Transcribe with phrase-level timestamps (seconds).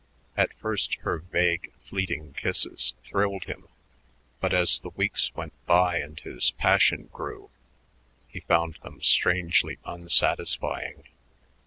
[0.35, 3.67] At first her vague, fleeting kisses thrilled him,
[4.39, 7.51] but as the weeks went by and his passion grew,
[8.27, 11.03] he found them strangely unsatisfying.